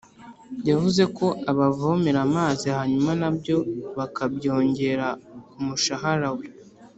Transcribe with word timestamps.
yavuze 0.69 1.03
ko 1.17 1.27
abavomera 1.51 2.19
amazi 2.27 2.65
hanyuma 2.77 3.11
nabyo 3.21 3.57
bakabyongera 3.97 5.07
kumushahara 5.51 6.29
we 6.37 6.45